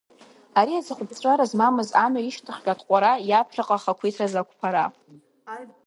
[0.59, 4.85] Ари аҵыхәаԥҵәара змамыз амҩа ишьҭахьҟа атҟәара, иаԥхьаҟа ахақәиҭразы ақәԥара.